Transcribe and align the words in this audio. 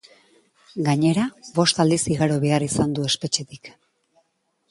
Gainera, 0.87 1.25
bost 1.59 1.83
aldiz 1.83 1.99
igaro 2.15 2.39
behar 2.47 2.67
izan 2.69 2.95
du 3.01 3.05
espetxetik. 3.11 3.73